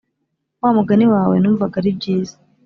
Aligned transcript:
wamugani 0.61 1.05
wawe 1.13 1.35
numvaga 1.39 1.75
aribyiza 1.81 2.35